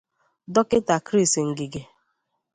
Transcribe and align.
Dọkịta 0.53 0.95
Chris 1.07 1.33
Ngige 1.47 1.81